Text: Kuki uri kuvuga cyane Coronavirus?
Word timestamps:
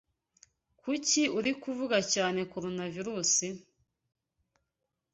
Kuki 0.81 1.21
uri 1.37 1.51
kuvuga 1.63 1.97
cyane 2.13 2.39
Coronavirus? 2.53 3.33